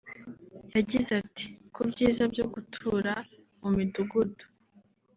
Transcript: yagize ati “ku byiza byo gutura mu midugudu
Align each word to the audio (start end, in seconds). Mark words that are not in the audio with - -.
yagize 0.75 1.09
ati 1.21 1.45
“ku 1.73 1.81
byiza 1.89 2.23
byo 2.33 2.45
gutura 2.53 3.13
mu 3.61 3.69
midugudu 3.77 4.45